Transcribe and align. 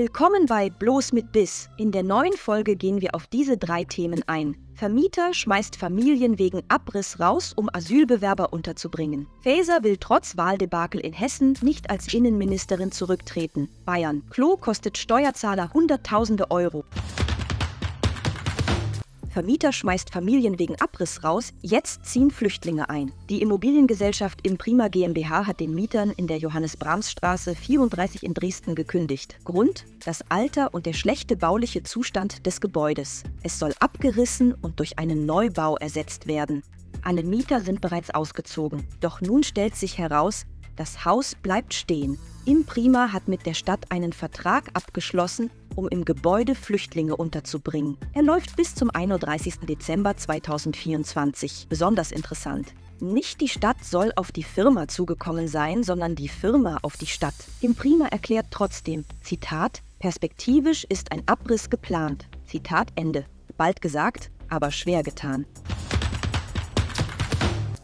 Willkommen 0.00 0.46
bei 0.46 0.70
Bloß 0.70 1.12
mit 1.12 1.30
Biss. 1.30 1.68
In 1.76 1.92
der 1.92 2.02
neuen 2.02 2.32
Folge 2.32 2.74
gehen 2.74 3.02
wir 3.02 3.14
auf 3.14 3.26
diese 3.26 3.58
drei 3.58 3.84
Themen 3.84 4.22
ein. 4.26 4.56
Vermieter 4.72 5.34
schmeißt 5.34 5.76
Familien 5.76 6.38
wegen 6.38 6.62
Abriss 6.68 7.20
raus, 7.20 7.52
um 7.54 7.68
Asylbewerber 7.70 8.50
unterzubringen. 8.50 9.26
Faeser 9.42 9.82
will 9.82 9.98
trotz 9.98 10.38
Wahldebakel 10.38 11.02
in 11.02 11.12
Hessen 11.12 11.54
nicht 11.60 11.90
als 11.90 12.14
Innenministerin 12.14 12.92
zurücktreten. 12.92 13.68
Bayern. 13.84 14.22
Klo 14.30 14.56
kostet 14.56 14.96
Steuerzahler 14.96 15.70
Hunderttausende 15.74 16.50
Euro. 16.50 16.86
Vermieter 19.40 19.72
schmeißt 19.72 20.10
Familien 20.10 20.58
wegen 20.58 20.78
Abriss 20.82 21.24
raus, 21.24 21.54
jetzt 21.62 22.04
ziehen 22.04 22.30
Flüchtlinge 22.30 22.90
ein. 22.90 23.10
Die 23.30 23.40
Immobiliengesellschaft 23.40 24.46
Imprima 24.46 24.88
GmbH 24.88 25.46
hat 25.46 25.60
den 25.60 25.74
Mietern 25.74 26.10
in 26.10 26.26
der 26.26 26.36
Johannes-Brahms-Straße 26.36 27.54
34 27.54 28.22
in 28.22 28.34
Dresden 28.34 28.74
gekündigt. 28.74 29.38
Grund? 29.44 29.86
Das 30.04 30.22
Alter 30.28 30.74
und 30.74 30.84
der 30.84 30.92
schlechte 30.92 31.38
bauliche 31.38 31.82
Zustand 31.82 32.44
des 32.44 32.60
Gebäudes. 32.60 33.22
Es 33.42 33.58
soll 33.58 33.72
abgerissen 33.80 34.52
und 34.52 34.78
durch 34.78 34.98
einen 34.98 35.24
Neubau 35.24 35.78
ersetzt 35.78 36.26
werden. 36.26 36.62
Alle 37.00 37.22
Mieter 37.22 37.62
sind 37.62 37.80
bereits 37.80 38.10
ausgezogen. 38.10 38.86
Doch 39.00 39.22
nun 39.22 39.42
stellt 39.42 39.74
sich 39.74 39.96
heraus, 39.96 40.44
das 40.76 41.06
Haus 41.06 41.34
bleibt 41.34 41.72
stehen. 41.72 42.18
Imprima 42.44 43.10
hat 43.14 43.26
mit 43.26 43.46
der 43.46 43.54
Stadt 43.54 43.90
einen 43.90 44.12
Vertrag 44.12 44.68
abgeschlossen, 44.74 45.50
um 45.80 45.88
im 45.88 46.04
Gebäude 46.04 46.54
Flüchtlinge 46.54 47.16
unterzubringen. 47.16 47.96
Er 48.12 48.22
läuft 48.22 48.54
bis 48.54 48.74
zum 48.74 48.90
31. 48.90 49.60
Dezember 49.60 50.14
2024. 50.14 51.68
Besonders 51.70 52.12
interessant. 52.12 52.74
Nicht 53.00 53.40
die 53.40 53.48
Stadt 53.48 53.82
soll 53.82 54.12
auf 54.16 54.30
die 54.30 54.42
Firma 54.42 54.88
zugekommen 54.88 55.48
sein, 55.48 55.82
sondern 55.82 56.16
die 56.16 56.28
Firma 56.28 56.78
auf 56.82 56.98
die 56.98 57.06
Stadt. 57.06 57.34
Imprima 57.62 58.08
erklärt 58.08 58.48
trotzdem, 58.50 59.06
Zitat, 59.22 59.80
perspektivisch 60.00 60.84
ist 60.84 61.12
ein 61.12 61.22
Abriss 61.26 61.70
geplant. 61.70 62.28
Zitat 62.44 62.88
Ende. 62.96 63.24
Bald 63.56 63.80
gesagt, 63.80 64.30
aber 64.50 64.70
schwer 64.70 65.02
getan. 65.02 65.46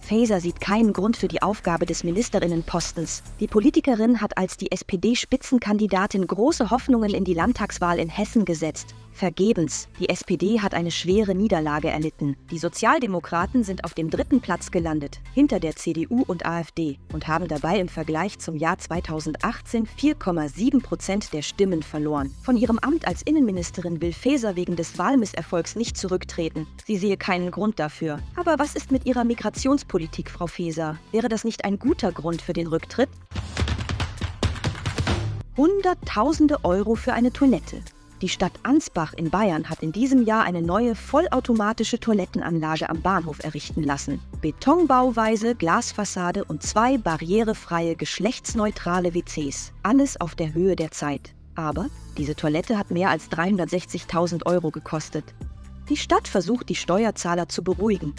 Faeser 0.06 0.40
sieht 0.40 0.60
keinen 0.60 0.92
Grund 0.92 1.16
für 1.16 1.26
die 1.26 1.42
Aufgabe 1.42 1.84
des 1.84 2.04
Ministerinnenpostens. 2.04 3.24
Die 3.40 3.48
Politikerin 3.48 4.20
hat 4.20 4.38
als 4.38 4.56
die 4.56 4.70
SPD-Spitzenkandidatin 4.70 6.28
große 6.28 6.70
Hoffnungen 6.70 7.12
in 7.12 7.24
die 7.24 7.34
Landtagswahl 7.34 7.98
in 7.98 8.08
Hessen 8.08 8.44
gesetzt. 8.44 8.94
Vergebens. 9.16 9.88
Die 9.98 10.10
SPD 10.10 10.60
hat 10.60 10.74
eine 10.74 10.90
schwere 10.90 11.34
Niederlage 11.34 11.88
erlitten. 11.88 12.36
Die 12.50 12.58
Sozialdemokraten 12.58 13.64
sind 13.64 13.82
auf 13.84 13.94
dem 13.94 14.10
dritten 14.10 14.40
Platz 14.40 14.70
gelandet, 14.70 15.20
hinter 15.32 15.58
der 15.58 15.74
CDU 15.74 16.22
und 16.26 16.44
AfD, 16.44 16.98
und 17.12 17.26
haben 17.26 17.48
dabei 17.48 17.80
im 17.80 17.88
Vergleich 17.88 18.38
zum 18.38 18.56
Jahr 18.56 18.78
2018 18.78 19.86
4,7 19.86 20.82
Prozent 20.82 21.32
der 21.32 21.40
Stimmen 21.40 21.82
verloren. 21.82 22.30
Von 22.42 22.58
ihrem 22.58 22.78
Amt 22.78 23.08
als 23.08 23.22
Innenministerin 23.22 24.02
will 24.02 24.12
Faeser 24.12 24.54
wegen 24.54 24.76
des 24.76 24.98
Wahlmisserfolgs 24.98 25.76
nicht 25.76 25.96
zurücktreten. 25.96 26.66
Sie 26.84 26.98
sehe 26.98 27.16
keinen 27.16 27.50
Grund 27.50 27.80
dafür. 27.80 28.18
Aber 28.36 28.58
was 28.58 28.74
ist 28.74 28.92
mit 28.92 29.06
ihrer 29.06 29.24
Migrationspolitik, 29.24 30.30
Frau 30.30 30.46
Faeser? 30.46 30.98
Wäre 31.10 31.30
das 31.30 31.44
nicht 31.44 31.64
ein 31.64 31.78
guter 31.78 32.12
Grund 32.12 32.42
für 32.42 32.52
den 32.52 32.66
Rücktritt? 32.66 33.08
Hunderttausende 35.56 36.66
Euro 36.66 36.96
für 36.96 37.14
eine 37.14 37.32
Toilette. 37.32 37.80
Die 38.22 38.30
Stadt 38.30 38.52
Ansbach 38.62 39.12
in 39.12 39.28
Bayern 39.28 39.68
hat 39.68 39.82
in 39.82 39.92
diesem 39.92 40.24
Jahr 40.24 40.44
eine 40.44 40.62
neue 40.62 40.94
vollautomatische 40.94 42.00
Toilettenanlage 42.00 42.88
am 42.88 43.02
Bahnhof 43.02 43.44
errichten 43.44 43.82
lassen. 43.82 44.20
Betonbauweise, 44.40 45.54
Glasfassade 45.54 46.44
und 46.44 46.62
zwei 46.62 46.96
barrierefreie, 46.96 47.94
geschlechtsneutrale 47.94 49.14
WCs. 49.14 49.72
Alles 49.82 50.18
auf 50.18 50.34
der 50.34 50.54
Höhe 50.54 50.76
der 50.76 50.92
Zeit. 50.92 51.34
Aber 51.56 51.88
diese 52.16 52.34
Toilette 52.34 52.78
hat 52.78 52.90
mehr 52.90 53.10
als 53.10 53.30
360.000 53.30 54.46
Euro 54.46 54.70
gekostet. 54.70 55.34
Die 55.90 55.98
Stadt 55.98 56.26
versucht, 56.26 56.70
die 56.70 56.74
Steuerzahler 56.74 57.50
zu 57.50 57.62
beruhigen. 57.62 58.14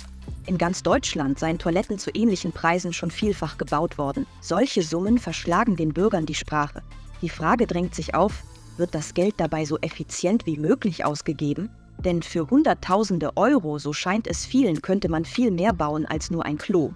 In 0.45 0.59
ganz 0.59 0.83
Deutschland 0.83 1.39
seien 1.39 1.57
Toiletten 1.57 1.97
zu 1.97 2.11
ähnlichen 2.13 2.51
Preisen 2.51 2.93
schon 2.93 3.09
vielfach 3.09 3.57
gebaut 3.57 3.97
worden. 3.97 4.27
Solche 4.41 4.83
Summen 4.83 5.17
verschlagen 5.17 5.75
den 5.75 5.91
Bürgern 5.91 6.27
die 6.27 6.35
Sprache. 6.35 6.83
Die 7.23 7.29
Frage 7.29 7.65
drängt 7.65 7.95
sich 7.95 8.13
auf, 8.13 8.43
wird 8.79 8.95
das 8.95 9.13
Geld 9.13 9.35
dabei 9.37 9.65
so 9.65 9.77
effizient 9.79 10.45
wie 10.45 10.57
möglich 10.57 11.05
ausgegeben? 11.05 11.69
Denn 11.99 12.21
für 12.21 12.49
Hunderttausende 12.49 13.35
Euro, 13.35 13.79
so 13.79 13.93
scheint 13.93 14.27
es 14.27 14.45
vielen, 14.45 14.81
könnte 14.81 15.09
man 15.09 15.25
viel 15.25 15.51
mehr 15.51 15.73
bauen 15.73 16.05
als 16.05 16.29
nur 16.29 16.45
ein 16.45 16.57
Klo. 16.57 16.91